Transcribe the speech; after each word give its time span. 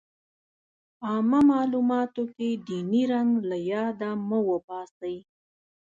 عامه 1.07 1.39
معلوماتو 1.51 2.23
کې 2.35 2.49
ديني 2.67 3.03
رنګ 3.13 3.31
له 3.49 3.57
ياده 3.71 4.11
مه 4.27 4.39
وباسئ. 4.49 5.17